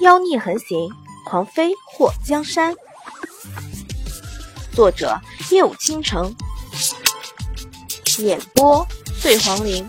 [0.00, 0.90] 妖孽横行，
[1.24, 2.74] 狂飞祸江山。
[4.74, 5.18] 作者：
[5.50, 6.34] 夜舞倾城，
[8.18, 8.86] 演播：
[9.20, 9.86] 醉黄林。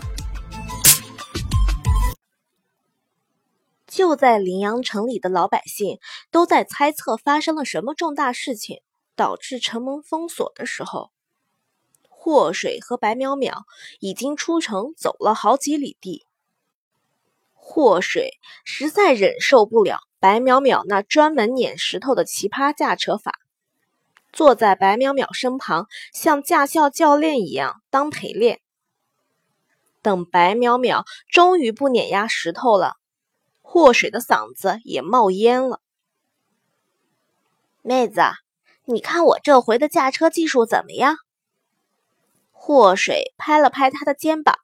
[3.86, 5.98] 就在临阳城里的老百姓
[6.30, 8.80] 都在猜测发生了什么重大事情，
[9.16, 11.10] 导致城门封锁的时候，
[12.08, 13.64] 祸水和白淼淼
[13.98, 16.27] 已经出城走了好几里地。
[17.70, 18.30] 祸水
[18.64, 23.38] 实在忍受不了白淼淼那专门撵石头的奇葩驾车法，
[24.32, 28.60] 坐在白淼淼身旁，像驾校教练一样当陪练。
[30.00, 32.94] 等白淼淼终于不碾压石头了，
[33.60, 35.82] 祸水的嗓子也冒烟了。
[37.82, 38.22] 妹子，
[38.86, 41.16] 你看我这回的驾车技术怎么样？
[42.50, 44.56] 祸水拍了拍他的肩膀，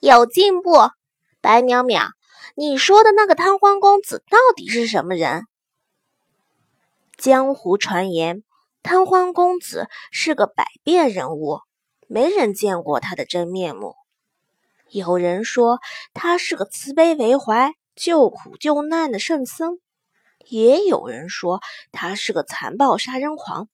[0.00, 0.90] 有进步。
[1.40, 2.10] 白淼淼，
[2.54, 5.46] 你说的那个贪欢公子到底是什么人？
[7.16, 8.42] 江湖传言，
[8.82, 11.60] 贪欢公子是个百变人物，
[12.08, 13.94] 没人见过他的真面目。
[14.90, 15.80] 有人说
[16.12, 19.78] 他是个慈悲为怀、救苦救难的圣僧，
[20.46, 23.68] 也有人说他是个残暴杀人狂，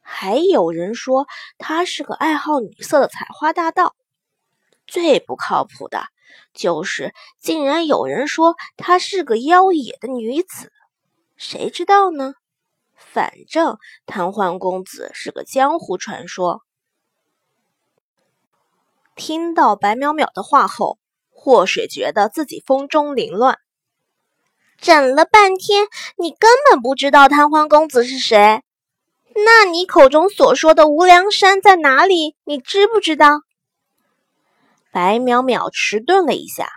[0.00, 1.26] 还有人说
[1.58, 3.96] 他是个爱好女色的采花大盗。
[4.86, 6.06] 最不靠谱的。
[6.54, 10.72] 就是，竟然有人说她是个妖冶的女子，
[11.36, 12.34] 谁知道呢？
[12.94, 16.62] 反正瘫痪公子是个江湖传说。
[19.14, 20.98] 听到白淼淼的话后，
[21.30, 23.58] 祸水觉得自己风中凌乱。
[24.78, 25.86] 整了半天，
[26.18, 28.62] 你根本不知道瘫痪公子是谁？
[29.34, 32.36] 那你口中所说的无量山在哪里？
[32.44, 33.42] 你知不知道？
[34.96, 36.72] 白淼淼迟钝了一下。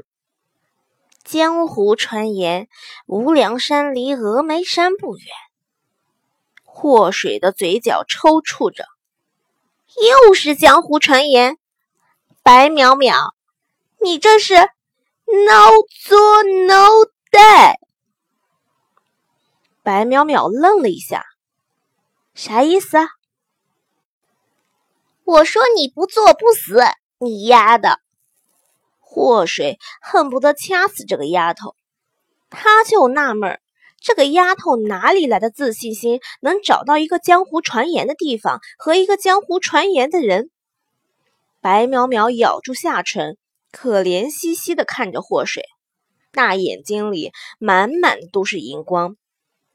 [1.24, 2.68] 江湖传言，
[3.06, 5.26] 无量山离峨眉山不远。
[6.66, 8.84] 祸水的嘴角抽搐着，
[10.26, 11.58] 又是江湖传言。
[12.44, 13.32] 白淼淼，
[14.02, 15.72] 你这是 no
[16.04, 17.76] 作 no die。
[19.82, 21.24] 白淼淼愣了一下，
[22.34, 23.08] 啥意思啊？
[25.24, 26.82] 我说你不作不死，
[27.20, 28.02] 你丫的！
[29.12, 31.76] 祸水恨不得掐死这个丫头，
[32.52, 33.60] 他就纳闷儿，
[34.00, 40.52] 这个丫头哪里来的自信心，能找到一个江湖传言的地方和一个江湖传言的人？
[41.60, 43.36] 白淼淼咬住下唇，
[43.72, 45.64] 可怜兮兮的看着祸水，
[46.32, 49.16] 大眼睛里满满都是荧光，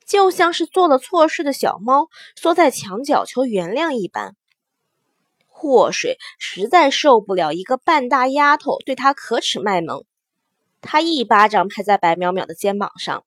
[0.06, 2.06] 就像是做了错事的小猫
[2.36, 4.36] 缩在墙角求原谅一般。
[5.56, 10.04] 祸水实在受不了一个半大丫头对他可耻卖萌，
[10.82, 13.24] 他一巴掌拍在白淼淼的肩膀上，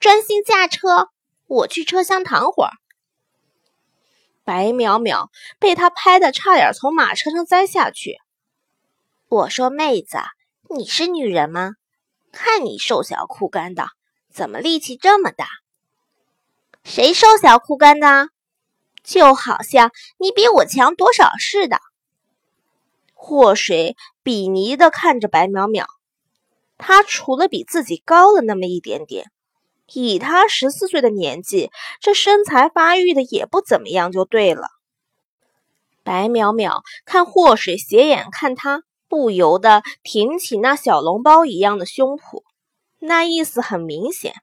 [0.00, 1.10] 专心驾车，
[1.46, 2.70] 我去车厢躺会儿。
[4.42, 5.28] 白淼淼
[5.58, 8.18] 被他拍的差点从马车上栽下去。
[9.28, 10.16] 我说妹子，
[10.74, 11.74] 你是女人吗？
[12.32, 13.90] 看你瘦小枯干的，
[14.32, 15.46] 怎么力气这么大？
[16.82, 18.30] 谁瘦小枯干的？
[19.04, 21.78] 就好像你比我强多少似的。
[23.12, 25.84] 祸水鄙夷的看着白淼淼，
[26.78, 29.30] 她除了比自己高了那么一点点，
[29.92, 31.70] 以她十四岁的年纪，
[32.00, 34.68] 这身材发育的也不怎么样，就对了。
[36.02, 42.42] 白淼淼看祸水斜眼看她，不由得挺起那小笼包一样的胸脯，
[42.98, 44.34] 那意思很明显，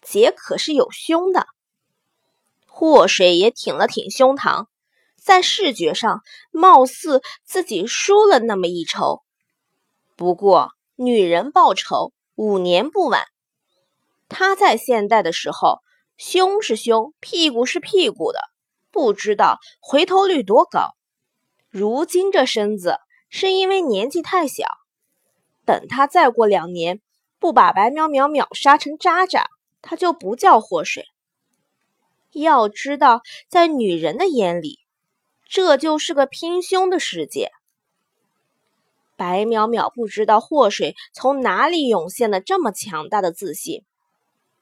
[0.00, 1.46] 姐可是有胸的。
[2.84, 4.66] 祸水也挺了挺胸膛，
[5.16, 6.20] 在视觉上
[6.50, 9.22] 貌似自己输了那么一筹。
[10.16, 13.22] 不过女人报仇五年不晚。
[14.28, 15.78] 她在现代的时候，
[16.16, 18.40] 胸是胸，屁股是屁股的，
[18.90, 20.88] 不知道回头率多高。
[21.70, 22.96] 如今这身子
[23.28, 24.64] 是因为年纪太小，
[25.64, 27.00] 等她再过两年，
[27.38, 29.46] 不把白淼淼秒杀成渣渣，
[29.82, 31.06] 她就不叫祸水。
[32.32, 34.80] 要知道，在女人的眼里，
[35.48, 37.50] 这就是个拼胸的世界。
[39.16, 43.84] 白淼淼不知道祸水从哪里涌现了这么强大的自信，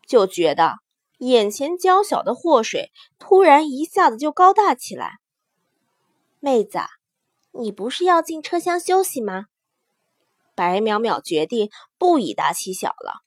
[0.07, 0.79] 就觉得
[1.19, 5.19] 眼前娇小的祸水突然一下子就高大起来。
[6.41, 6.79] 妹子，
[7.53, 9.47] 你不是要进车厢休息吗？
[10.55, 13.23] 白淼淼决定不以大欺小了。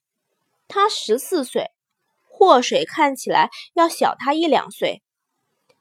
[0.67, 1.71] 她十四岁。
[2.43, 5.01] 祸水看起来要小他一两岁，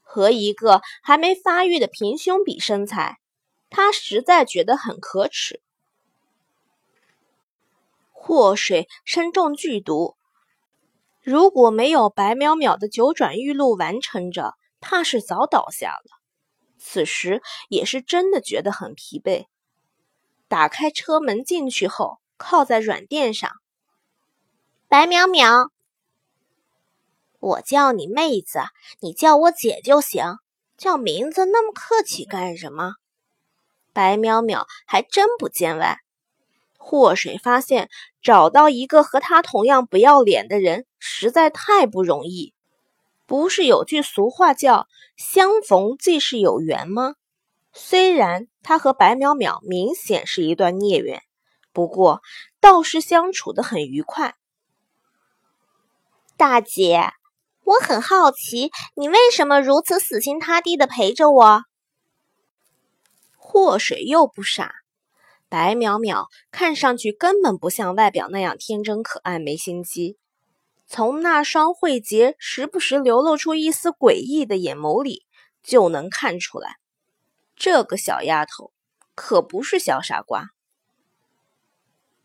[0.00, 3.18] 和一个还没发育的平胸比身材，
[3.68, 5.60] 他实在觉得很可耻。
[8.12, 10.16] 祸水身中剧毒，
[11.20, 16.22] 如果没有白淼淼的九转玉露完成着，怕是早倒下了。
[16.78, 19.46] 此时也是真的觉得很疲惫。
[20.46, 23.50] 打开车门进去后，靠在软垫上。
[24.86, 25.70] 白淼淼，
[27.42, 28.60] 我叫你妹子，
[29.00, 30.36] 你叫我姐就行，
[30.78, 32.94] 叫名字那么客气干什么？
[33.92, 35.98] 白淼淼还真不见外。
[36.78, 37.90] 祸水发现
[38.22, 42.54] 找到一个和他同样不要脸的人实在太不容易。
[43.26, 44.86] 不是有句俗话叫
[45.18, 47.16] “相逢即是有缘”吗？
[47.72, 51.22] 虽然他和白淼淼明显是一段孽缘，
[51.72, 52.22] 不过
[52.60, 54.36] 倒是相处的很愉快。
[56.36, 57.12] 大姐，
[57.64, 61.62] 我很好奇，你为什么如此死心塌地的陪着我？
[63.36, 64.72] 祸水又不傻，
[65.48, 70.16] 白淼淼看上去根本不像外表那样天真可爱、没心机。
[70.86, 75.24] 从那双慧洁时不时流露出一丝诡异的眼眸里，
[75.62, 76.76] 就能看出来，
[77.54, 78.72] 这个小丫头
[79.14, 80.50] 可不是小傻瓜。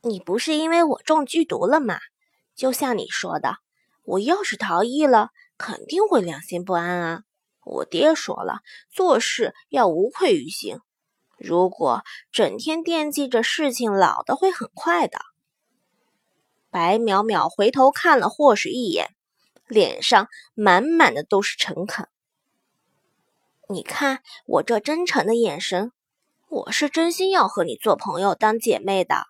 [0.02, 2.00] 你不是因为我中剧毒了吗？
[2.56, 3.58] 就像你说的，
[4.08, 7.24] 我要是逃逸了，肯定会良心不安啊。
[7.66, 10.80] 我爹说了，做事要无愧于心。
[11.38, 15.20] 如果整天惦记着事情，老的会很快的。
[16.70, 19.14] 白淼淼回头看了霍水一眼，
[19.68, 22.08] 脸上满满的都是诚恳。
[23.68, 25.92] 你看我这真诚的眼神，
[26.48, 29.26] 我是真心要和你做朋友、当姐妹的。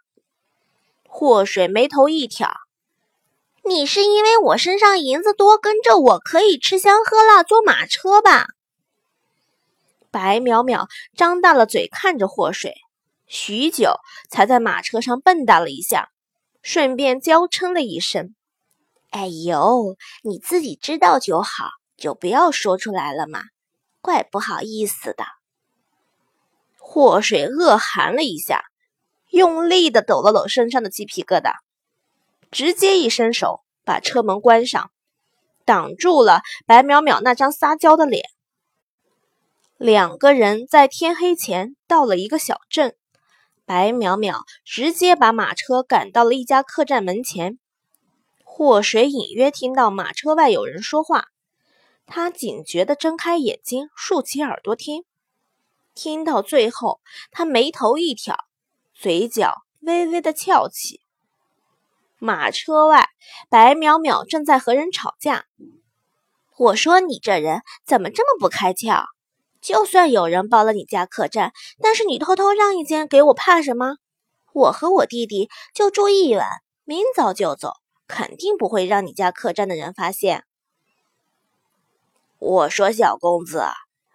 [1.07, 2.51] 霍水眉头一挑
[3.68, 8.48] ：“你是因为我身上银子多，跟着我可以吃香喝辣、坐马车吧？”
[10.10, 12.74] 白淼淼张大了嘴看着霍水，
[13.28, 13.96] 许久
[14.30, 16.10] 才在马车上蹦跶了一下。
[16.64, 18.36] 顺便娇嗔了一声
[19.12, 23.44] ：“哎呦，你自己知道就好，就不要说出来了嘛，
[24.02, 25.24] 怪不好意思的。”
[26.78, 28.63] 祸水恶寒了一下，
[29.30, 31.54] 用力的抖了抖身上的鸡皮疙瘩，
[32.52, 34.92] 直接一伸手把车门关上，
[35.66, 38.30] 挡住了白淼淼那张撒娇的脸。
[39.78, 42.96] 两个人在天黑前到了一个小镇。
[43.66, 47.60] 白淼淼直接把马车赶到了一家客栈门前。
[48.46, 51.26] 祸水隐约听到马车外有人说话，
[52.06, 55.04] 他警觉地睁开眼睛，竖起耳朵听。
[55.94, 58.38] 听到最后，他眉头一挑，
[58.94, 61.02] 嘴角微微的翘起。
[62.19, 63.10] 马车外，
[63.50, 65.46] 白淼淼正在和人吵架。
[66.58, 69.06] 我说：“你这人怎么这么不开窍？”
[69.62, 73.98] 就算有人包了你家客栈，但是你偷偷让一间给我，怕什么？
[74.54, 76.48] 我和我弟弟就住一晚，
[76.86, 77.74] 明早就走，
[78.08, 80.46] 肯定不会让你家客栈的人发现。
[82.40, 83.66] 我说小公子，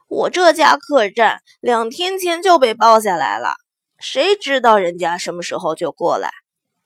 [0.09, 3.55] 我这家客栈两天前就被包下来了，
[3.99, 6.31] 谁知道人家什么时候就过来？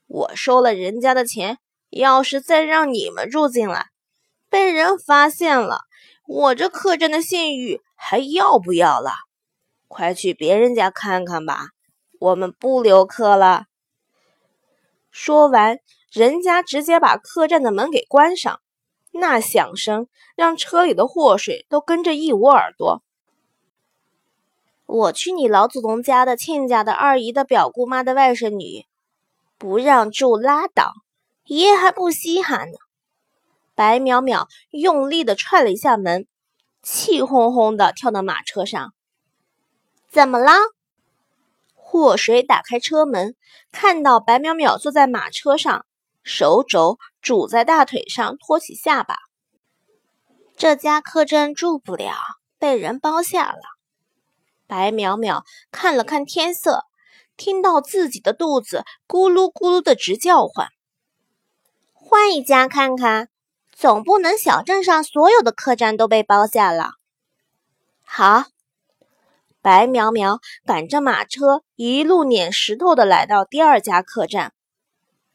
[0.07, 1.59] 我收了人家的钱，
[1.91, 3.87] 要是再让你们住进来，
[4.49, 5.81] 被人发现了。
[6.27, 9.13] 我这客栈的信誉还要不要了？
[9.89, 11.69] 快去别人家看看吧，
[12.19, 13.67] 我们不留客了。
[15.11, 15.79] 说完，
[16.13, 18.61] 人家直接把客栈的门给关上，
[19.13, 23.03] 那响声让车里的祸水都跟着一捂耳朵。
[24.87, 28.85] 我去你老祖宗家的亲家的二姨的表姑妈的外甥女，
[29.59, 30.93] 不让住拉倒，
[31.45, 32.77] 爷还不稀罕呢。
[33.75, 36.27] 白淼淼用力的踹了一下门，
[36.83, 38.93] 气哄哄的跳到马车上。
[40.11, 40.53] 怎么了？
[41.75, 43.35] 祸水打开车门，
[43.71, 45.87] 看到白淼淼坐在马车上，
[46.23, 49.17] 手肘拄在大腿上，托起下巴。
[50.57, 52.15] 这家客栈住不了，
[52.59, 53.61] 被人包下了。
[54.67, 56.83] 白淼淼看了看天色，
[57.37, 60.69] 听到自己的肚子咕噜咕噜的直叫唤，
[61.93, 63.29] 换一家看看。
[63.79, 66.93] 总不能小镇上所有的客栈都被包下了。
[68.03, 68.45] 好，
[69.61, 74.55] 白苗苗赶着马车一路撵石头的来到第二家客栈，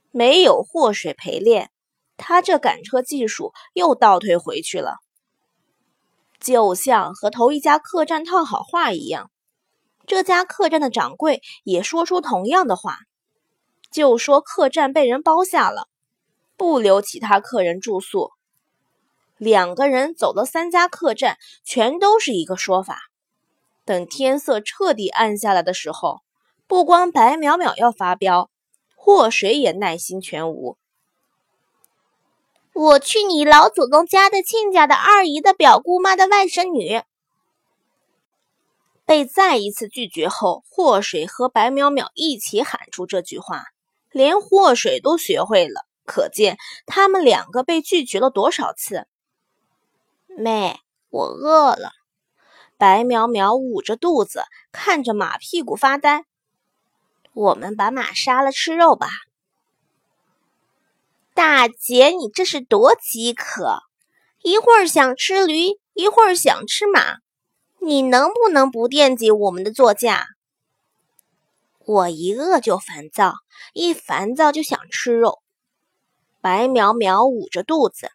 [0.09, 1.69] 没有祸水陪练，
[2.17, 4.95] 他这赶车技术又倒退回去了。
[6.39, 9.29] 就像和头一家客栈套好话一样，
[10.07, 12.97] 这家客栈的掌柜也说出同样的话，
[13.91, 15.87] 就说客栈被人包下了。
[16.57, 18.31] 不留其他客人住宿，
[19.37, 22.99] 两个人走了三家客栈，全都是一个说法。
[23.83, 26.21] 等天色彻底暗下来的时候，
[26.67, 28.51] 不光白淼淼要发飙，
[28.95, 30.77] 祸水也耐心全无。
[32.73, 37.01] 我去你老祖宗家的亲家的二姨的表姑妈的外甥女。
[39.11, 43.65] 被再一次拒绝后，祸水和白淼淼一起喊出这句话，
[44.09, 49.05] 连祸水都学会了，可见他们两个被拒绝了多少次。
[50.27, 51.91] 妹，我饿了。
[52.77, 56.23] 白淼淼捂着肚子，看着马屁股发呆。
[57.33, 59.09] 我们把马杀了吃肉吧。
[61.33, 63.79] 大姐，你这是多饥渴！
[64.41, 67.17] 一会儿想吃驴，一会儿想吃马，
[67.83, 70.27] 你能不能不惦记我们的座驾？
[71.83, 73.33] 我一饿就烦躁，
[73.73, 75.41] 一烦躁就想吃肉。
[76.41, 78.11] 白苗苗捂着肚子，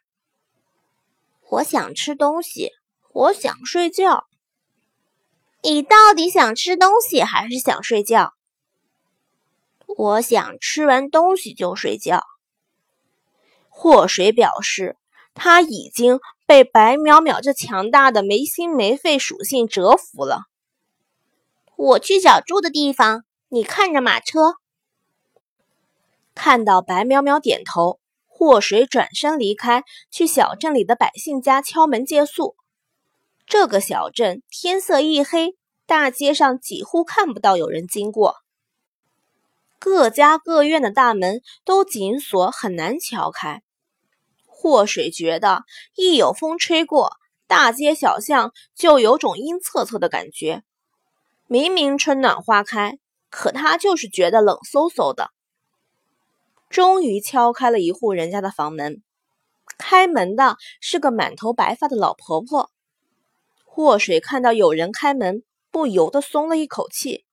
[1.49, 2.71] 我想吃东西，
[3.11, 4.23] 我想睡觉。
[5.63, 8.35] 你到底想吃东西还是想睡觉？
[9.85, 12.23] 我想吃完东西就睡觉。
[13.67, 14.95] 祸水表示，
[15.39, 20.45] 他已经被白淼淼这强大的没心没肺属性折服了。
[21.75, 24.55] 我去找住的地方，你看着马车。
[26.33, 32.55] 看到白淼淼点头，祸水转身离开，去小镇里的百姓家敲门借宿。
[33.45, 38.37] 这个小镇天色一黑，大街上几乎看不到有人经过。
[39.77, 43.61] 各家各院的大门都紧锁，很难敲开。
[44.59, 47.11] 祸水觉得，一有风吹过，
[47.45, 50.63] 大街小巷就有种阴恻恻的感觉。
[51.45, 52.97] 明明春暖花开，
[53.29, 55.29] 可他就是觉得冷飕飕的。
[56.71, 59.03] 终于敲开了一户人家的房门，
[59.77, 62.71] 开门的是个满头白发的老婆婆。
[63.63, 67.25] 祸水看到有人开门，不由得松了一口气。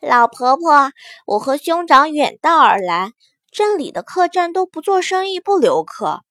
[0.00, 0.92] 老婆婆，
[1.26, 3.12] 我和兄长远道而来。
[3.52, 6.22] 镇里的客栈都不做生意，不留客，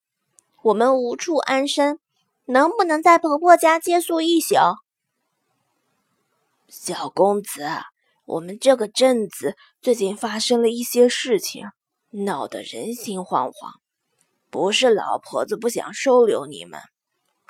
[0.63, 1.99] 我们无处安身，
[2.45, 4.55] 能不能在婆婆家借宿一宿？
[6.67, 7.69] 小公子，
[8.25, 11.67] 我们这个镇子最近发生了一些事情，
[12.09, 13.73] 闹得人心惶惶。
[14.49, 16.81] 不是老婆子不想收留你们，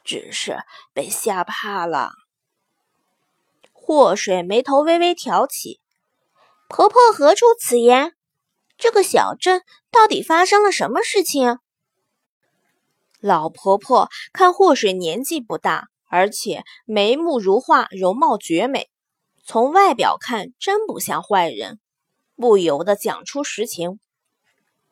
[0.03, 0.57] 只是
[0.93, 2.11] 被吓怕了。
[3.71, 5.79] 祸水眉头微微挑起，
[6.67, 8.13] 婆婆何出此言？
[8.81, 9.61] 这个小镇
[9.91, 11.59] 到底发生了什么事情？
[13.19, 18.89] 老婆婆看祸水年纪不大，而且眉目如画，容貌绝美，
[19.45, 21.79] 从外表看真不像坏人，
[22.35, 23.99] 不由得讲出实情：“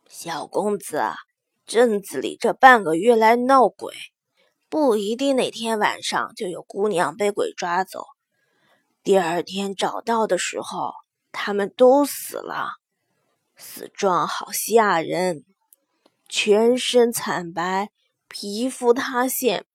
[0.08, 1.02] 小公子，
[1.66, 3.96] 镇子里这半个月来闹鬼，
[4.70, 8.06] 不一定哪天晚上就有姑娘被鬼抓走。
[9.02, 10.94] 第二天找到的时候，
[11.32, 12.74] 他们都死了。”
[13.62, 15.44] 死状好吓人，
[16.30, 17.90] 全身惨白，
[18.30, 19.66] 皮肤塌陷，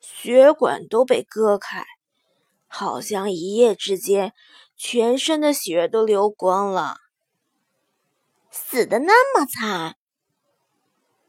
[0.00, 1.86] 血管都被割开，
[2.66, 4.34] 好像一夜之间
[4.76, 6.96] 全身的血都流光了。
[8.50, 9.96] 死的那么惨？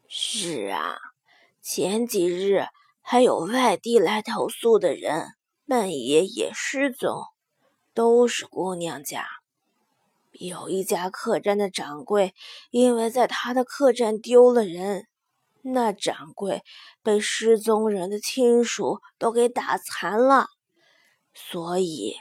[0.07, 0.97] 是啊，
[1.61, 2.65] 前几日
[3.01, 5.27] 还有外地来投诉的人，
[5.67, 7.25] 半夜也失踪，
[7.93, 9.40] 都是姑娘家。
[10.47, 12.33] 有一家客栈的掌柜，
[12.71, 15.05] 因为在他的客栈丢了人，
[15.61, 16.63] 那掌柜
[17.03, 20.47] 被失踪人的亲属都给打残了，
[21.31, 22.15] 所以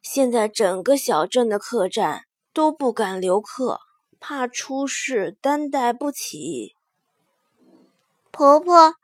[0.00, 2.22] 现在整个小镇的客栈
[2.54, 3.80] 都不敢留客，
[4.18, 6.74] 怕出事担待不起。
[8.30, 8.94] 婆婆，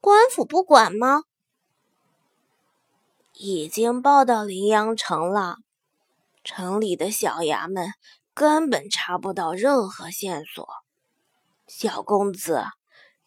[0.00, 1.24] 官府不管吗？
[3.34, 5.56] 已经报到临阳城了。
[6.42, 7.92] 城里的小衙门
[8.40, 10.66] 根本查不到任何线索。
[11.66, 12.64] 小公子，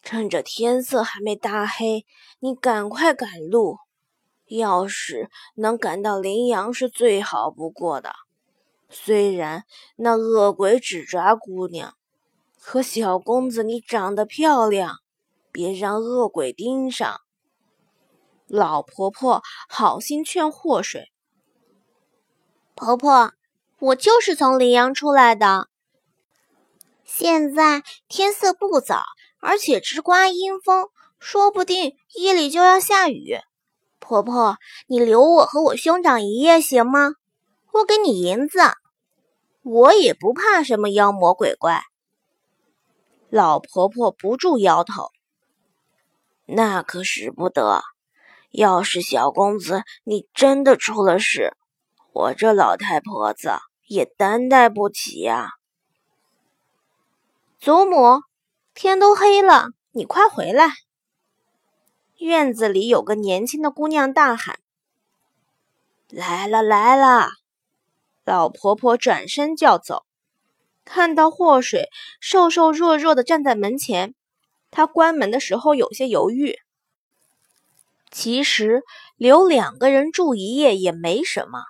[0.02, 2.04] 趁着天色还没大黑，
[2.40, 3.78] 你赶快赶路。
[4.46, 8.12] 要是能赶到临阳，是最好不过的。
[8.90, 9.62] 虽然
[9.94, 11.94] 那恶鬼只抓姑娘，
[12.60, 14.96] 可小公子你长得漂亮，
[15.52, 17.20] 别让恶鬼盯上。
[18.48, 21.12] 老婆婆好心劝祸水。
[22.74, 23.32] 婆婆，
[23.84, 25.68] 我就是从临阳出来的。
[27.04, 29.02] 现在天色不早，
[29.40, 30.88] 而且直刮阴风，
[31.18, 33.36] 说不定夜里就要下雨。
[33.98, 37.12] 婆婆，你留我和我兄长一夜行吗？
[37.72, 38.58] 我给你银子，
[39.62, 41.82] 我也不怕什么妖魔鬼怪。
[43.28, 45.10] 老婆婆不住摇头，
[46.46, 47.82] 那可使不得。
[48.50, 51.54] 要是小公子你真的出了事，
[52.14, 53.50] 我这老太婆子
[53.94, 55.50] 也担待不起呀！
[57.58, 58.20] 祖母，
[58.74, 60.68] 天都黑了，你快回来！”
[62.18, 64.58] 院子里有个年轻的姑娘大喊
[66.10, 67.28] ：“来了，来了！”
[68.24, 70.04] 老婆婆转身就要走，
[70.84, 71.88] 看到祸水
[72.20, 74.14] 瘦瘦弱弱的站在门前，
[74.70, 76.58] 她关门的时候有些犹豫。
[78.10, 78.82] 其实
[79.16, 81.64] 留两个人住一夜也没什么，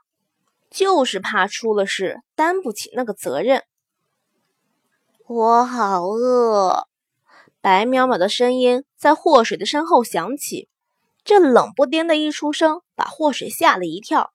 [0.74, 3.62] 就是怕出了事担不起那个责任。
[5.28, 6.88] 我好饿，
[7.60, 10.68] 白淼淼的声音在祸水的身后响起，
[11.22, 14.32] 这冷不丁的一出声把祸水吓了一跳。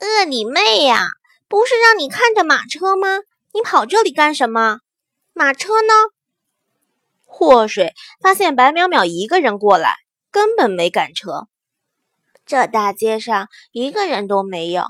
[0.00, 1.08] 饿你妹呀！
[1.48, 3.20] 不是让你看着马车吗？
[3.54, 4.80] 你跑这里干什么？
[5.32, 5.94] 马车呢？
[7.24, 9.94] 祸水发现白淼淼一个人过来，
[10.30, 11.48] 根本没赶车。
[12.44, 14.84] 这大街上一个人都没有，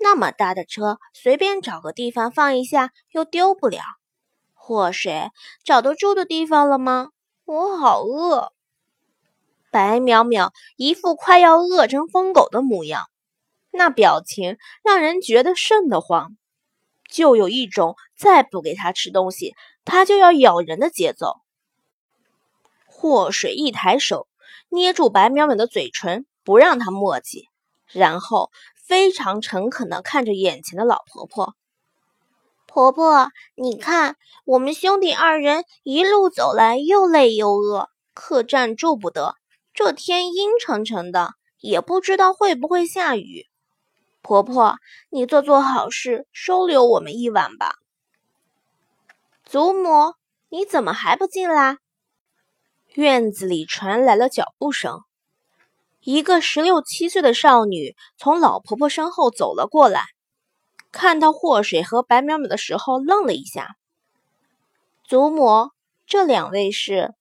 [0.00, 3.82] 那么大的车，随便找个地方放一下又丢不了。
[4.54, 5.30] 祸水
[5.64, 7.10] 找到住的地方了吗？
[7.44, 8.52] 我好饿。
[9.70, 13.06] 白淼淼一副快要饿成疯狗的模样。
[13.70, 16.36] 那表情让人觉得瘆得慌，
[17.08, 21.36] 就有一种再不给他吃东西，他就要咬人的节奏。
[22.86, 24.26] 祸水一抬手
[24.70, 27.48] 捏住白淼淼的嘴唇，不让她墨迹，
[27.86, 28.50] 然后
[28.88, 31.54] 非常诚恳地看着眼前的老婆婆
[32.66, 34.16] ：“婆婆，你看，
[34.46, 39.34] 我们兄弟二人一路走来，又累又饿，客栈住不得，
[39.74, 43.46] 这天阴沉沉的，也不知道会不会下雨。”
[44.22, 44.78] 婆婆，
[45.10, 47.74] 你做做好事，收留我们一晚吧。
[49.44, 50.14] 祖母，
[50.48, 51.76] 你怎么还不进来？
[52.94, 55.02] 院子里传来了脚步声，
[56.10, 60.06] 一个十六七岁的少女从老婆婆身后走了过来，
[60.90, 63.76] 看到祸水和白淼淼的时候愣了一下。
[65.04, 65.68] 祖母，
[66.06, 67.12] 这两位是？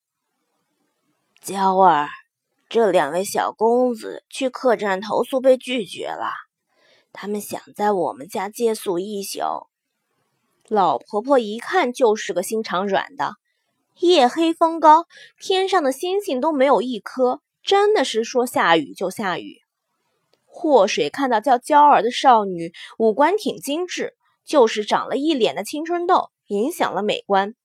[1.42, 2.08] 娇儿，
[2.70, 6.32] 这两位小公子去客栈投宿被拒绝了。
[7.12, 9.68] 他们想在我们家借宿一宿。
[10.70, 13.34] 老婆婆一看就是个心肠软的。
[14.00, 15.08] 夜黑风高，
[15.42, 19.60] 天上的星星都没有一颗，真的是说下雨就下雨。
[20.46, 24.14] 祸水看到叫娇儿的少女，五官挺精致，
[24.46, 27.56] 就是长了一脸的青春痘，影响了美观。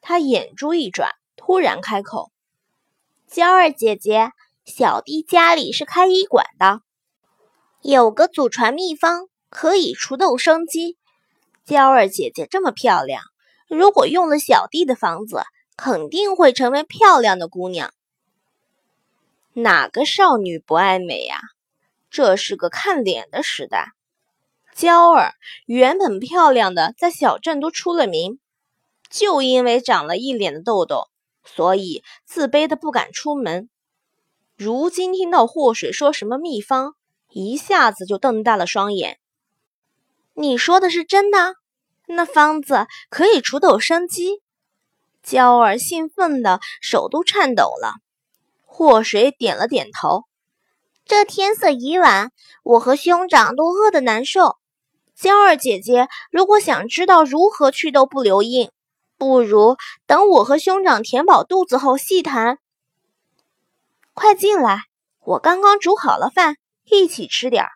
[0.00, 2.30] 他眼珠一转，突然开口
[3.26, 4.30] ：“娇儿姐姐，
[4.64, 6.80] 小弟家里是开医馆的。”
[7.82, 10.96] 有个祖传秘方可以除痘生肌。
[11.64, 13.24] 娇儿姐姐这么漂亮，
[13.68, 15.42] 如果用了小弟的方子，
[15.76, 17.92] 肯定会成为漂亮的姑娘。
[19.54, 21.40] 哪个少女不爱美呀？
[22.10, 23.92] 这是个看脸的时代。
[24.74, 25.34] 娇儿
[25.66, 28.38] 原本漂亮的，在小镇都出了名，
[29.10, 31.08] 就因为长了一脸的痘痘，
[31.44, 33.68] 所以自卑的不敢出门。
[34.56, 36.94] 如今听到祸水说什么秘方，
[37.28, 39.18] 一下子就瞪大了双眼。
[40.34, 41.56] 你说的是真的？
[42.06, 44.40] 那方子可以除痘生肌？
[45.22, 47.94] 娇儿兴奋的手都颤抖了。
[48.78, 50.22] 祸水点了点头。
[51.04, 52.30] 这天色已晚，
[52.62, 54.56] 我和兄长都饿得难受。
[55.16, 58.70] 娇儿姐姐，如果想知道如何祛痘不留印，
[59.16, 62.60] 不如等我和兄长填饱肚子后细谈。
[64.14, 64.82] 快进来，
[65.24, 66.54] 我刚刚煮好了饭。
[66.84, 67.70] 一起吃点儿，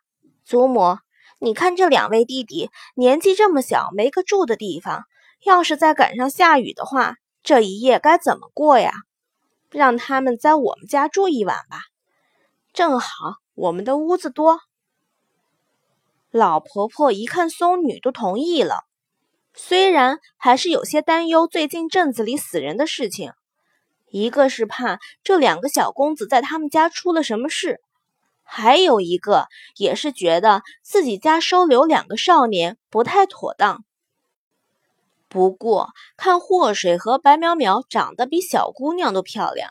[0.45, 0.99] 祖母，
[1.41, 5.03] 你看这两位弟弟年纪这么小，没个住的地方，
[5.45, 8.93] 要是再赶上下雨的话，这一夜该怎么过呀？
[9.73, 11.81] 让他们在我们家住一晚吧，
[12.73, 13.09] 正好
[13.55, 14.61] 我们的屋子多。
[16.31, 18.85] 老婆婆一看孙女都同意了，
[19.55, 23.33] 虽然还是有些担忧最近镇子里死人的事情，
[24.11, 27.81] 一个是怕这两个小公子在他们家出了什么事。
[28.45, 33.85] 还有一个也是觉得自己家收留两个少年不太妥当。
[35.33, 39.71] 不过看祸水和白淼淼长得比小姑娘都漂亮，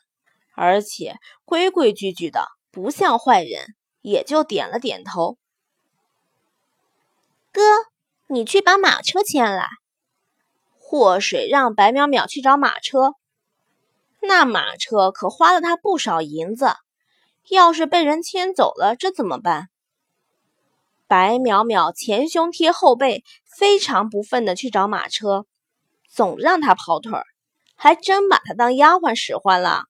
[0.56, 5.38] 而且规规矩矩的，不像坏人，也就点了点头。
[7.52, 7.62] 哥，
[8.26, 9.67] 你去把马车牵来。
[10.80, 13.13] 祸水让白淼淼去找马车，
[14.19, 16.74] 那马车可花了他不少银子。
[17.50, 19.69] 要是被人牵走了，这怎么办？
[21.06, 25.45] 白淼淼前胸贴后背，非常不忿的去找马车，
[26.13, 27.26] 总让他跑腿儿，
[27.76, 29.86] 还真把他当丫鬟使唤了。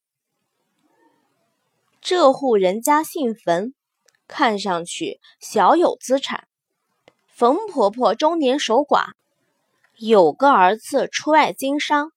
[2.00, 3.74] 这户人家姓冯，
[4.28, 6.48] 看上去小有资产。
[7.28, 9.14] 冯婆婆中年守寡，
[9.98, 12.12] 有个儿子出外经商，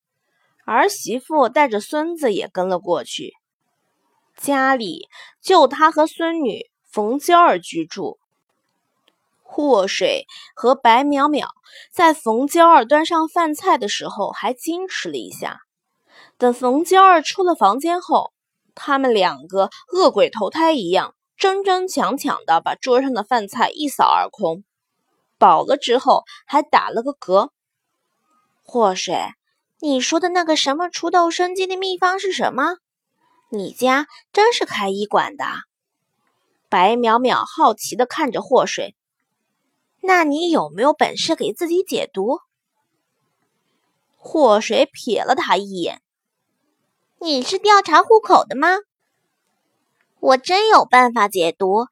[0.67, 3.33] 儿媳妇带着孙子也跟了过去。
[4.37, 5.09] 家里
[5.41, 8.19] 就她和孙女冯娇儿居住。
[9.47, 10.27] 祸水
[10.57, 11.47] 和白淼淼
[11.93, 15.61] 在冯娇儿端上饭菜的时候还矜持了一下，
[16.39, 18.33] 等冯娇儿出了房间后，
[18.75, 24.65] 他们两个恶鬼投胎一样，争争抢抢的把桌上的饭菜一扫而空。
[25.39, 27.51] 饱了之后还打了个嗝。
[28.65, 29.15] 祸水，
[29.81, 32.79] 你说的那个什么除痘生肌的秘方是什么？
[33.51, 35.45] 你家真是开医馆的？
[36.69, 38.97] 白淼淼好奇的看着祸水。
[40.07, 42.41] 那你有没有本事给自己解毒？
[44.19, 46.03] 祸水瞥了他一眼。
[47.21, 48.77] 你是调查户口的吗？
[50.21, 51.87] 我真有办法解毒，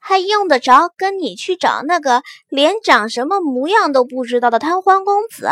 [0.00, 5.50] 还用得着跟你去找那个连长什么模样都不知道的贪欢公子？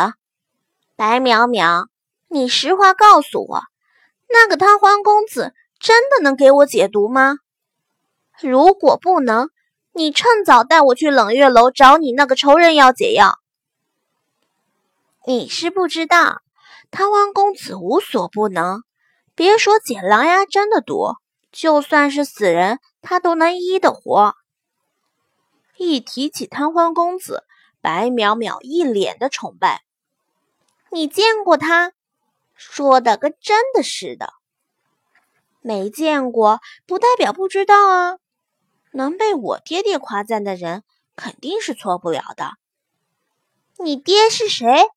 [0.95, 1.85] 白淼淼，
[2.29, 3.61] 你实话告诉我，
[4.27, 7.37] 那个贪欢公子真的能给我解毒吗？
[8.41, 9.51] 如果不能，
[9.97, 13.39] 你趁早带我去冷月楼找你那个仇人要解药。
[15.25, 16.43] 你是不知道，
[16.91, 18.83] 贪玩公子无所不能，
[19.33, 21.15] 别说解狼牙针的毒，
[21.51, 24.35] 就算是死人，他都能医得活。
[25.77, 27.43] 一提起贪欢公子，
[27.81, 29.81] 白淼淼一脸的崇拜。
[30.91, 31.93] 你见过他？
[32.53, 34.33] 说的跟真的似的。
[35.61, 38.17] 没见过，不代表不知道啊。
[38.97, 40.83] 能被我爹爹夸赞的人，
[41.15, 42.51] 肯定是错不了的。
[43.77, 44.87] 你爹是谁？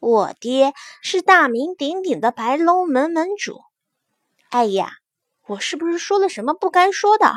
[0.00, 3.60] 我爹是大名鼎鼎的白龙门门主。
[4.48, 4.92] 哎呀，
[5.46, 7.34] 我是不是说了什么不该说的？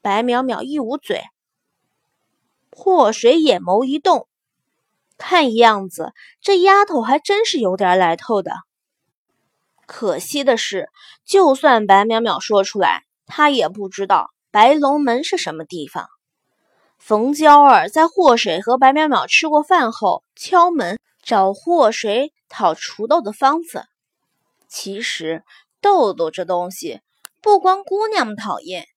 [0.00, 1.24] 白淼淼一捂嘴，
[2.70, 4.28] 祸水眼眸一动，
[5.18, 8.52] 看样子这丫头还真是有点来头的。
[9.84, 10.88] 可惜的是，
[11.24, 13.07] 就算白淼淼说出来。
[13.28, 16.08] 他也不知道白龙门是什么地方。
[16.96, 23.84] 冯娇儿在祸水和白淼淼吃过饭后，敲门找祸水讨除痘的方子。
[24.66, 25.44] 其实
[25.80, 27.00] 痘痘这东西，
[27.40, 28.88] 不光姑娘们讨厌，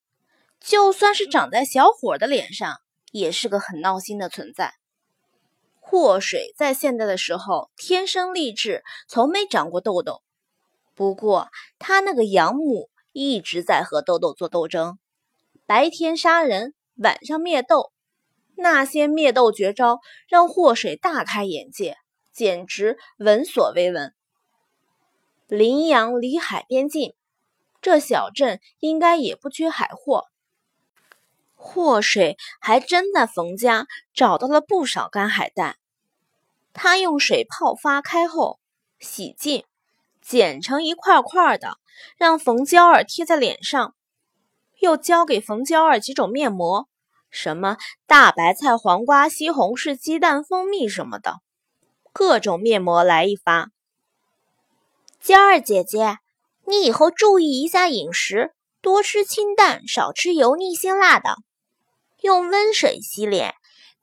[0.59, 2.77] 就算是长在小伙的脸上，
[3.11, 4.73] 也是个很闹心的存在。
[5.79, 10.21] 祸水在现代的时候天生丽质，从没长过痘痘。
[10.95, 12.89] 不过他那个养母。
[13.11, 14.97] 一直在和豆豆做斗争，
[15.65, 17.91] 白天杀人，晚上灭豆，
[18.55, 21.97] 那些灭豆绝招让祸水大开眼界，
[22.31, 24.13] 简直闻所未闻。
[25.47, 27.13] 林阳离海边近，
[27.81, 30.25] 这小镇应该也不缺海货。
[31.55, 35.77] 祸水还真在冯家找到了不少干海带，
[36.73, 38.59] 他用水泡发开后
[38.99, 39.65] 洗净。
[40.21, 41.79] 剪成一块块的，
[42.17, 43.95] 让冯娇儿贴在脸上，
[44.79, 46.87] 又交给冯娇儿几种面膜，
[47.29, 47.77] 什么
[48.07, 51.41] 大白菜、黄瓜、西红柿、鸡蛋、蜂蜜什么的，
[52.11, 53.69] 各种面膜来一发。
[55.19, 56.17] 娇儿姐姐，
[56.65, 61.37] 你以后注意一下饮食，多吃清淡，少吃油腻辛辣的，
[62.21, 63.53] 用温水洗脸，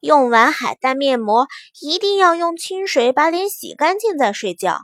[0.00, 1.48] 用完海带面膜
[1.80, 4.82] 一定要用清水把脸洗干净再睡觉。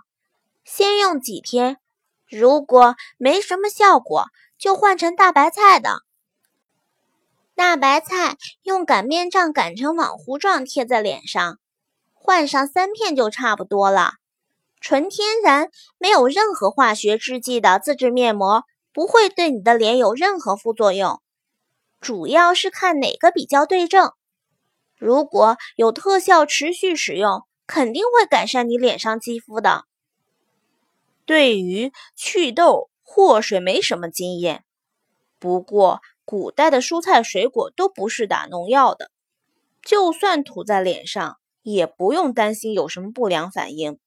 [0.65, 1.77] 先用几天，
[2.37, 4.27] 如果没什么效果，
[4.59, 6.01] 就换成大白菜的。
[7.55, 11.59] 大白菜用擀面杖擀成网糊状贴在脸上，
[12.13, 14.15] 换上三片就差不多了。
[14.81, 21.23] 纯天然、没有任何化学制剂的自制面膜，不会对你的脸有任何副作用。
[22.01, 24.13] 主要是看哪个比较对症。
[24.99, 29.85] 如果有特效，持续使用，肯定会改善你脸上肌肤的。
[31.27, 34.65] 对于祛痘，祸水没什么经验。
[35.39, 39.11] 不过，古代的蔬菜水果都不是打农药的，
[39.83, 43.99] 就算涂在脸上，也不用担心有什么不良反应。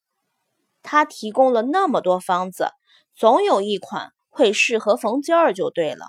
[0.83, 2.69] 他提供了那么多方子，
[3.15, 6.05] 总有一款会适合冯娇儿就对了。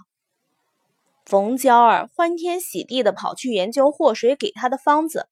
[1.25, 5.29] 冯娇儿欢天喜地的跑去研究祸水给他的方子。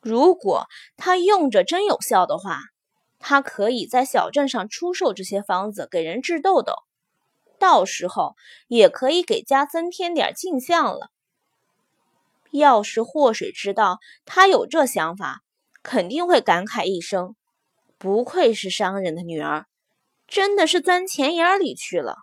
[0.00, 2.58] 如果他用着真有效的话。
[3.22, 6.74] 他可以在小镇上出售这些方子给人治痘痘，
[7.58, 8.34] 到时候
[8.66, 11.10] 也可以给家增添点进项了。
[12.50, 15.42] 要是祸水知道他有这想法，
[15.82, 17.36] 肯定会感慨一声
[17.96, 19.66] ：“不愧是商人的女儿，
[20.26, 22.16] 真的是钻钱眼里去了。”